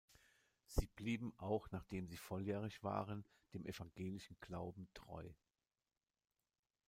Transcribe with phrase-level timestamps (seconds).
[0.65, 5.31] Sie blieben, auch nachdem sie volljährig waren, dem evangelischen Glauben treu.